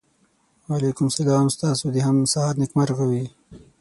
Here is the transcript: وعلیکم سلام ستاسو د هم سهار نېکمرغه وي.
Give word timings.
وعلیکم 0.69 1.07
سلام 1.17 1.45
ستاسو 1.55 1.85
د 1.91 1.97
هم 2.07 2.17
سهار 2.33 2.53
نېکمرغه 2.61 3.05
وي. 3.11 3.25